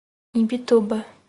Imbituba 0.39 0.97